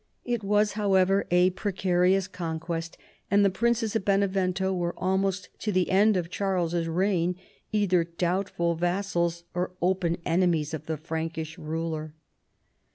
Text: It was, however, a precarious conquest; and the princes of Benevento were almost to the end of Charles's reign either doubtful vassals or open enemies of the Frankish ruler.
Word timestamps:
It 0.25 0.43
was, 0.43 0.71
however, 0.71 1.27
a 1.29 1.51
precarious 1.51 2.27
conquest; 2.27 2.97
and 3.29 3.45
the 3.45 3.51
princes 3.51 3.95
of 3.95 4.03
Benevento 4.03 4.73
were 4.73 4.95
almost 4.97 5.49
to 5.59 5.71
the 5.71 5.91
end 5.91 6.17
of 6.17 6.31
Charles's 6.31 6.87
reign 6.87 7.35
either 7.71 8.03
doubtful 8.05 8.73
vassals 8.73 9.43
or 9.53 9.73
open 9.79 10.17
enemies 10.25 10.73
of 10.73 10.87
the 10.87 10.97
Frankish 10.97 11.55
ruler. 11.59 12.15